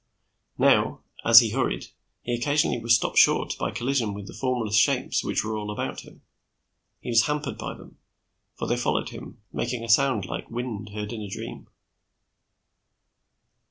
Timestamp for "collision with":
3.69-4.25